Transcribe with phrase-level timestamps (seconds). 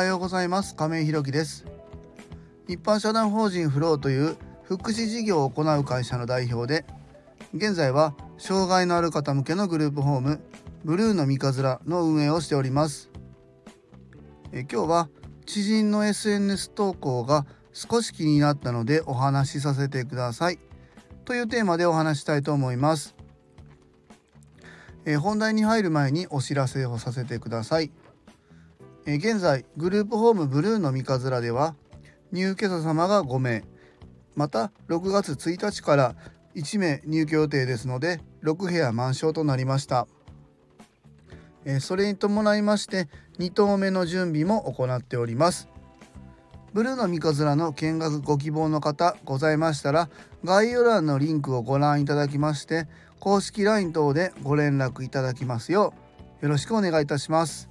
[0.00, 0.74] はようございます。
[0.76, 1.66] 亀井ひろきです。
[2.66, 6.86] 一般社団法人フローという福祉事業を行う会社の代表で
[7.52, 10.40] 現在は障害のある方向けのグループホーム
[10.86, 13.10] ブルーの三日面の運営をしております。
[14.52, 15.10] え今日は
[15.44, 17.44] 知人の SNS 投稿が
[17.74, 20.58] 少し気になったのでお話しさせてください。
[21.26, 23.14] というテーマでお話したいと思います。
[25.04, 27.92] え本題に入る前にお知らせをさせてください。
[29.06, 31.74] え現在グループホームブルーの三日面では
[32.32, 33.64] 入居者様が5名。
[34.36, 36.14] また6月1日から
[36.54, 40.06] 1名入居予定ですので6部屋満床となりました。
[41.80, 45.68] それに伴いまして2棟目の準備も行っております。
[46.72, 50.08] ブルーの三日面の見学ご希望の方ございましたら
[50.44, 52.86] 概要欄のリンクをご覧いただきまして
[53.18, 55.92] 公式 LINE 等でご連絡いただきますよ
[56.40, 57.69] うよろしくお願いいたします。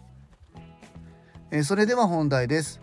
[1.51, 2.79] えそれでは本題です、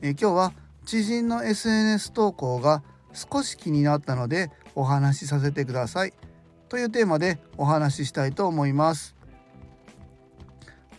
[0.00, 0.52] え今日は
[0.84, 6.12] 知人の SNS 投稿が少し気になったのでお話しさせてください。
[6.68, 9.14] というテーマでお話ししたいと思います。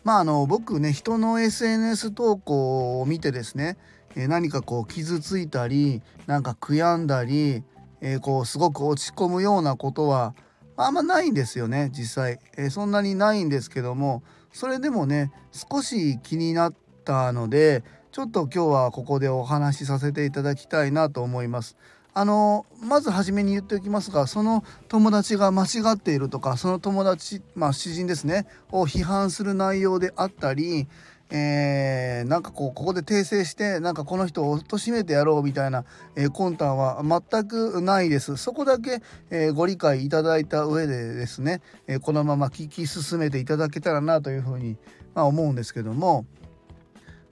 [0.05, 3.77] まああの僕ね人の SNS 投稿を見てですね
[4.15, 7.63] え何かこう傷ついたりなんか悔やんだり、
[7.99, 10.35] えー、こうすごく落ち込むようなことは
[10.77, 21.77] あんまないんですよね実際、えー、そんなにないんですけどもそれでもね少し気になったのでちょっと今日はここでお話しさせていただきたいなと思います。
[22.15, 30.87] あのまず初めに言っておきますがその友達が間違っているとかその友達まあ詩人ですねを批判する内容であったり、
[31.31, 44.77] えー、なんかこうここで訂正してなんかこの人を貶めてやろうみたいな、えー、魂胆は全くないですそこだけ、えー、ご理解いただいた上でですね、えこのまま聞き進めていただけたらなというふうに、
[45.15, 46.25] まあ、思うんですけども。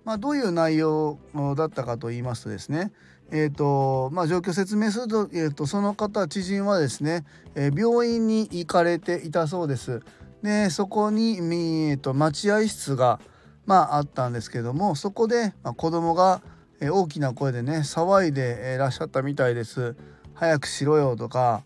[0.03, 1.19] まあ、どういう内容
[1.55, 2.91] だったかと言いますとですね
[3.33, 7.25] えーとまあ、状況説明すると,、えーと、その方知人はですね、
[7.55, 10.01] えー、病院に行かれていたそうです。
[10.43, 13.21] でそこに、えーと、待合室が、
[13.65, 16.41] まあ、あったんですけどもそこで、まあ、子供が、
[16.81, 19.95] えー、大きな声でね騒いでいらっしゃったみたいです。
[20.33, 21.63] 早くしろよとか、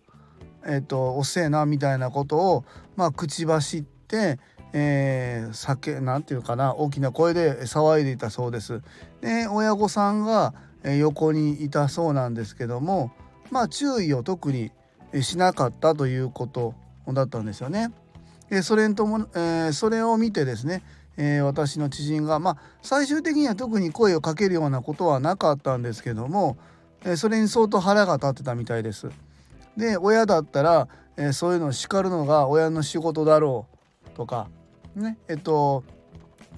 [0.68, 2.66] えーと、おせえなみたいなことを、
[2.96, 4.38] まあ、口走って、
[4.78, 8.82] えー、酒なんていうかな大きな声で騒いでいたそうです。
[9.22, 10.54] で親御さんが
[10.84, 13.12] 横にいたそうなんですけども
[13.52, 14.72] まあ注意を特に
[15.22, 16.74] しなかったということ
[17.08, 17.94] だったんですよね。
[18.50, 20.84] でそれとも、えー、それを見てですね、
[21.16, 26.58] えー、私の知人がまあ最終的には特に声をかけるようなことはなかったんですけども、
[27.06, 29.08] え、それに相当腹が立ってたみたいです。
[29.78, 33.68] で親だったら、えそういうのを叱るのが親の仕事だろ
[34.06, 34.50] うとか
[34.96, 35.84] ねえっと、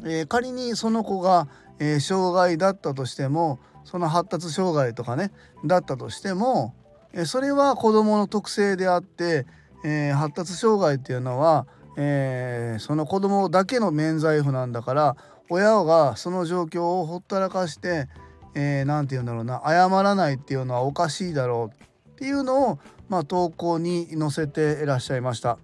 [0.03, 1.48] えー、仮にその子が、
[1.80, 5.31] えー、障害だったとしてもその発達障害とかね
[5.66, 6.75] だったとしても、
[7.14, 9.46] えー、それは子どもの特性であって、
[9.86, 15.18] え発達障害っていうのは、えその子どもだけの免罪符なんだから
[15.50, 18.08] 親がその状況をほったらかして
[18.54, 25.59] 何、えー、て言うんだろうな謝らないっていうのはおかしいだろうっていうのを、まあ、投稿に載せていらっしゃいました。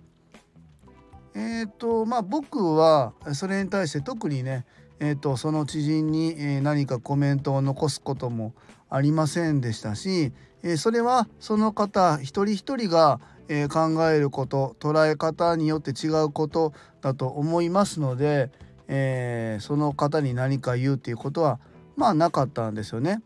[1.35, 4.65] えーとまあ、僕はそれに対して特にね、
[4.99, 8.53] えーと、その知人に何かコメントを残すことも
[8.89, 18.51] ありませんでしたし、えそれはその方一人一人が、え考えること捉え方によって違うことだと思いますので、
[18.87, 21.59] えー、その方に何か言うっていうことは
[21.97, 23.21] まあなかったんですよね。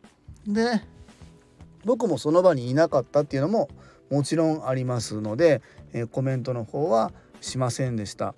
[0.48, 0.82] で
[1.86, 3.70] 僕もその場にいなかったっていうのも
[4.10, 5.62] もちろんありますので、
[5.94, 8.36] え、コメントの方はしませんでした。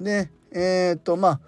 [0.00, 1.40] でえー、っとまあ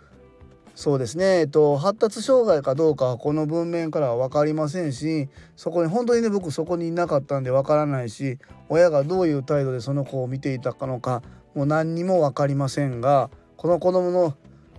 [0.75, 11.23] そうですね、えっと、発達障害かどうかはこの文面からは分かりませんしそこに本当にね僕そこにいなかったんで分からないし親がどういう態度でその子を見ていたかのか
[11.55, 14.35] もう何にも分かりませんがこの子どもの、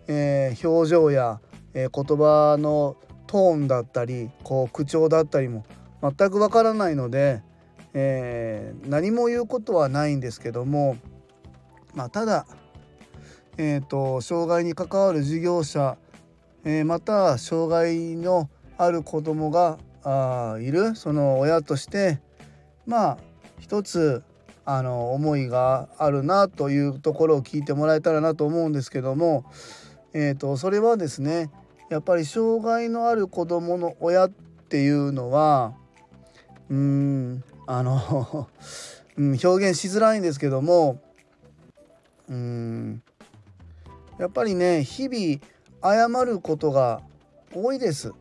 [0.08, 1.40] えー、表情や、
[1.76, 2.98] えー、言葉の
[3.28, 5.64] トーンだったりこう口調だったりも
[6.02, 7.44] 全く分からないので、
[7.94, 10.98] えー、何も言うことはないんですけども
[11.94, 12.46] まあ、ただ、
[13.58, 15.98] えーと、障害に関わる事業者、
[16.64, 20.96] えー、また障害のある子どもがあいる。
[20.96, 22.20] その親として
[22.86, 23.18] まあ
[23.60, 24.24] 一つ
[24.66, 29.46] あの思いがあるなというところを聞いてもらえたらなと思うんですけども、
[30.14, 31.50] えーと、それはですね
[31.90, 35.74] やっぱり障害のある子どもの親っていうのは
[36.70, 38.48] うんあの
[39.18, 41.00] 表現しづらいんですけども
[42.30, 43.04] うん
[44.20, 45.40] やっぱりね日々
[45.82, 47.02] 謝ることが
[47.54, 48.14] 多いです。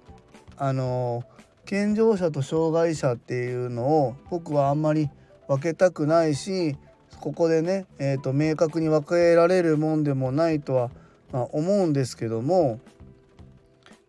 [0.56, 1.24] あの
[1.64, 5.08] 健常者と障害者っていうのを僕はあんまり
[5.48, 6.76] 分けたくないし
[7.20, 10.90] ここでね、えーと、明確に分けられるもんでもないとは、
[11.32, 12.80] まあ、思うんですけども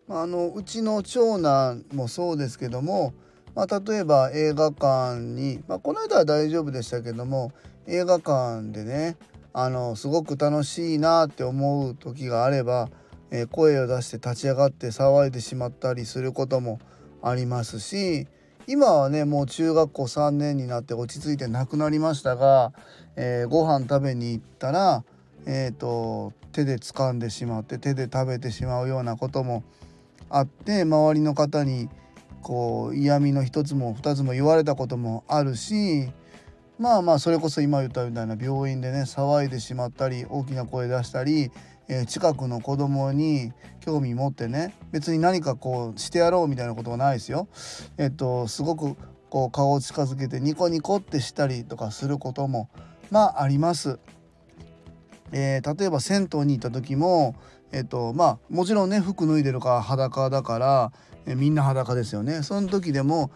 [0.08, 3.14] まあのうちの長男もそうですけども、
[3.56, 7.52] まあ、例えば映画館に、まあ、この間は大丈夫でしたけども
[7.88, 9.16] 映画館でね
[9.54, 12.90] あのすごく楽しいなって思う時があれば、
[13.30, 16.80] えー、声を出して立ち上がって騒いでしまったりすることも
[17.22, 18.28] ありますし
[18.66, 22.74] 今はねもう中学校3年になって落ち着いて亡くなりましたが、
[23.16, 25.04] えー、ご飯食べに行ったら、
[25.46, 29.64] えーと、手で掴んでしまって手で食べてしまうようなことも
[30.30, 31.90] あって周りの方に
[32.42, 36.10] こう嫌味の一つも二つも言われたこともあるし
[36.84, 41.50] まあまあそれこそ今言ったみたいな病院でね騒いでしまったり大きな声出したり、
[41.88, 47.48] えー、近くの子供に興味持ってね別に何かこうしてやろうみたいなことはないですよ。
[47.98, 48.98] えっとすごく
[49.30, 52.68] こう顔を近づけてニコニコってしたりとかすることも
[53.12, 53.98] まああります。
[55.32, 57.38] えー、例えば銭湯に行った時も
[57.72, 60.92] えっとまあもちろんね服脱いでるから裸だから、
[61.28, 62.44] えー、みんな裸ですよね。
[62.44, 63.32] その時でも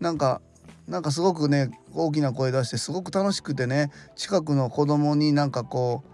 [0.00, 0.42] なんか
[0.90, 6.10] なんかすごくね大きな声出してすごく楽しくてね近くの子供になんかこう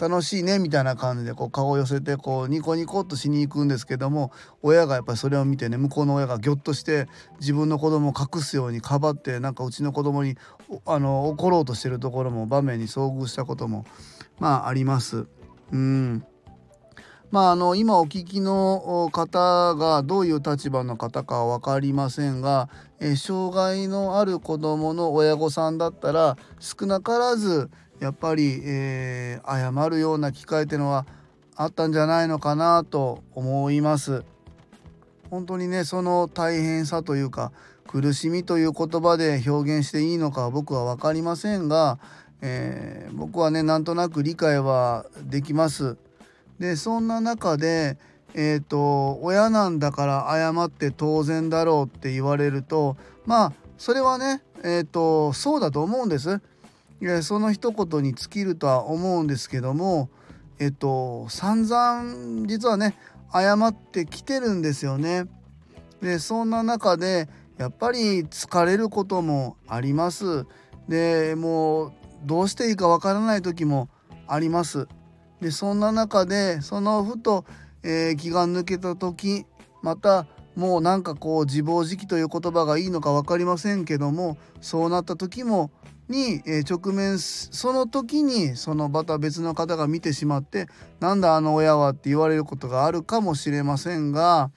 [0.00, 7.06] 楽しいねみたいな感じでこう顔を寄せてこうニコニコっとしに行くんですけども親がやっぱりそれを見てね向こうの親がギョッとして
[7.40, 10.36] 自分の子供を隠すようにかばってなんかうちの子供に
[10.84, 13.84] あの怒ろうとしてるところも場面に遭遇したことも
[14.40, 15.26] まああります。
[15.72, 16.24] うん
[17.30, 22.70] まあ、あの今お聞きの方がどういう立場の方かは分かりませんが、
[23.00, 31.06] え障害のある子どもの親御さんだったら少なからずやっぱり、えー、謝るような機会っていうのは
[31.56, 34.24] あったんじゃないのかなと思います。
[35.30, 37.52] 本当にねその大変さというか
[37.86, 41.98] 苦しみという言葉で表現していいのか僕は分かりませんが、
[42.40, 45.96] えー、僕はねなんとなく理解はできます。
[46.58, 47.98] でそんな中で、
[48.34, 52.96] えーと、親なんだから謝って当然だろうって言われると
[53.26, 56.40] まあそれはね、えーと、そうだと思うんです。
[57.22, 60.10] その一言に尽きるとは思うんですけども
[60.58, 62.96] えっ、ー、と散々実はね
[63.32, 65.26] 謝ってきてるんですよね。
[66.02, 70.46] でそんな中でやっぱり疲れることもあります。
[70.88, 71.92] でもう
[72.24, 73.88] どうしていいかわからない時も
[74.26, 74.88] あります。
[75.40, 77.44] でそんな中でそのふと、
[77.82, 79.46] えー、気が抜けた時
[79.82, 80.26] また
[80.56, 85.70] もうなんかこう自暴自棄という言葉がいいのか分かりませんけどもそうなった時も
[86.08, 90.66] に、えー、直面その時にそのまた別の方が見てしまって
[91.00, 94.50] なんだあの親はって言われることがあるかもしれませんが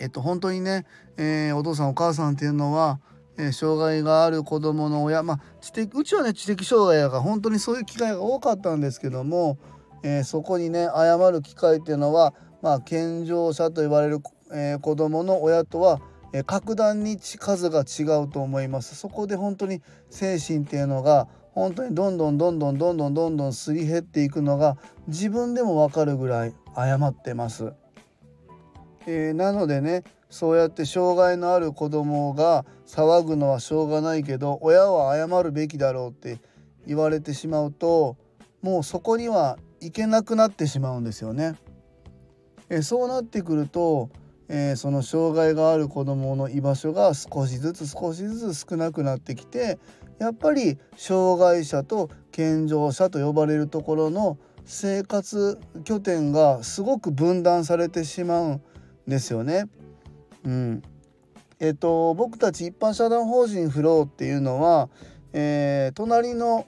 [0.00, 0.86] えっと本当にね、
[1.16, 2.98] えー、お父さんお母さんっていうのは
[3.38, 9.58] え障害がある子どもの親まあ知的うちはね知的障害やから本当にそういう機会が多かったんですけども
[10.02, 14.20] えー、そこにね謝る機会っていうのは、まあ、健常者と言われる、
[14.52, 16.00] えー、子どもの親とは、
[16.32, 18.94] えー、格段に数が違うと思います。
[18.94, 24.76] そこで本当に精神っていうのが本当にどんどんどんどんどんどんどんどんすり減っていくのが
[25.08, 27.72] 自分でも分かるぐらい謝ってます。
[29.06, 36.40] えー、なのでねそうやって障害のある子供が騒ぐのはしょうがないけど親は謝るべきだろうって
[36.86, 38.16] 言われてしまうと
[38.62, 41.56] もうそこには行けなくなってしまうんですよね。
[42.68, 44.10] えそうなってくると、
[44.48, 49.78] えー、その障害がある子どもの居場所が少しずつ少しずつ少なくなってきて
[50.18, 58.62] やっぱり障害者と健常者と呼ばれるところの生活拠点がすごく分断されてしまうん
[59.06, 59.66] ですよね。
[60.44, 60.82] うん、
[61.60, 64.88] えっと僕たち一般社団法人フローっていうのは、
[65.32, 66.66] えー、隣の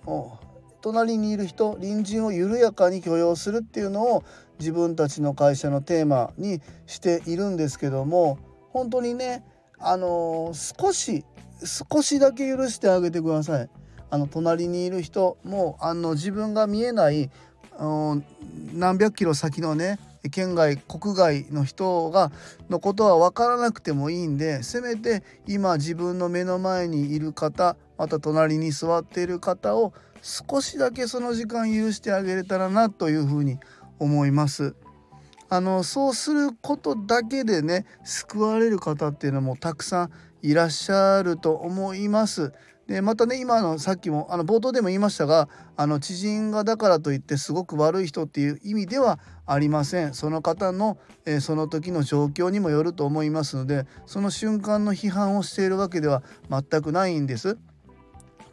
[0.88, 4.24] 隣にいる人隣人を緩やかに許容するっていうのを
[4.58, 8.38] 自分たちの会社のテーマにしているんですけども
[8.70, 9.44] 本当にね
[9.78, 11.24] あの、少し
[11.64, 13.70] 少しだけ許してあげてください。
[14.10, 17.30] あの隣にいる人もあの自分が見えない
[17.78, 19.98] 何百キロ先のね
[20.30, 22.32] 県外国外の人が
[22.68, 33.58] のことは分からなくてもいいんでせめて今自分の目の前にいる方また隣に座っている方を少しだけその時間許してあげれたらなというふうに
[33.98, 34.74] 思います。
[35.50, 40.10] あのそうすることだけでね救われる方っていうのもたくさん
[40.42, 42.52] いらっしゃると思います。
[42.88, 57.58] でまたね今のさっきもあの冒頭でも言いましたがあの知人がだからといってすごく悪い人っていう意味ではありませんその方の、えー、その時の状況にもよると思いますのでその瞬間の批判をしているわけでは全くないんです。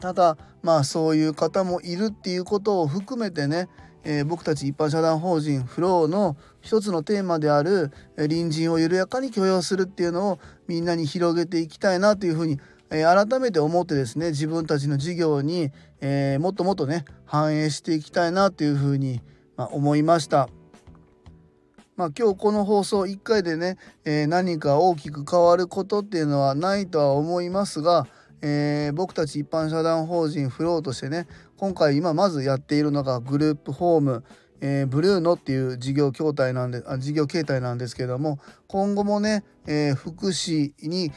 [0.02, 3.70] ただまあそういう方もいるっていうことを含めてね、
[4.04, 12.60] えー、僕たち一般社団法人フローの一つのテーマであるえ隣人を緩やかに許容するっていうのをみんなに広げていきたいなというふうに
[12.92, 19.22] えー、改めて思ってですね自分たちの事業に、えー、もっともっとね反映していきたいなというふうに、
[19.58, 20.50] まあ、思いました。
[21.96, 28.06] まあ、今日この放送1回でね、えー、何か大きく変わることっていうのはないとは思いますが、
[28.42, 31.26] えー、僕たち一般社団法人フローとしてね
[31.56, 34.26] 今回今まずやっているのがグループホーム、
[34.62, 41.12] えー、ブルーノっていう事業筐体なんであ事業形態なんですけども今後もね、えー、福祉に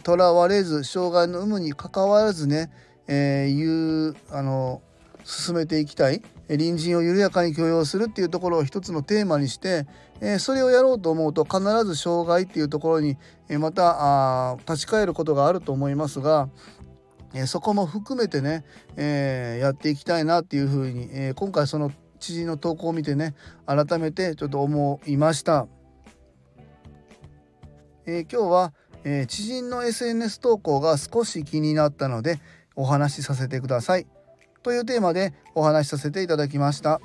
[0.00, 2.70] とら、えー、われず障害の有無にかかわらずね、
[3.08, 4.82] えー、いうあの
[5.24, 6.22] 進めていきたい。
[6.48, 9.86] 隣人を緩やかに許容するっていうところを一つのテーマにして、
[10.20, 13.16] えー、それをやろうと思うと必ず障害っていうところに、
[13.48, 16.50] えー、またあ立ち返ることがあると思いますが、
[17.34, 18.64] え、そこも含めてね、
[18.96, 21.90] えやっていきたいなっていうふうに、え今回その
[22.22, 23.34] 知人の投稿を見てね
[23.66, 25.66] 改めてちょっと思いました。
[28.06, 28.72] えー、今日は、
[29.04, 32.40] えー、知人の SNS 投稿が少し気になったので
[32.74, 34.06] お話しさせてください
[34.62, 37.00] というテーマでお話しさせていただきました。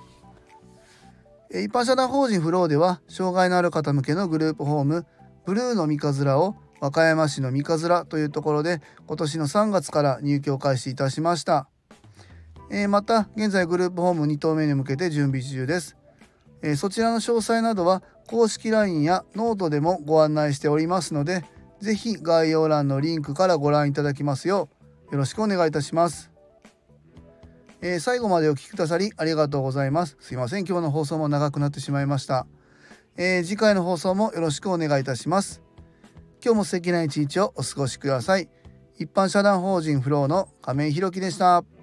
[1.52, 5.06] え、一般社団法人フローでは障害のある方向けのグループホーム
[5.46, 11.70] ブルーの三葛を和歌山市の三葛というところで今年の3月から入居開始いたしました。
[12.70, 15.98] えー、また現在グループホーム2棟目に向けて準備中です、
[16.62, 21.46] えー、そちらの詳細などは公式 LINE やノートでもご案内しておりますので
[21.80, 24.70] 是非概要欄のリンクからご覧いただきますよ
[25.10, 26.32] うよろしくお願いいたします、
[27.82, 30.18] えー、最後までお聴きくださりありがとうございます。
[30.20, 30.66] すいません。
[30.66, 32.48] 今日の放送も長くなってしまいました、
[33.18, 35.62] え次回の放送もよろしくお願いいたします。
[36.44, 38.50] 今日も素敵な一日をお過ごしください。
[38.98, 41.77] 一般社団法人フローの亀井弘樹でした。